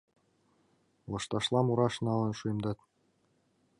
[1.11, 2.79] Лышташла мураш налын шуэмдат.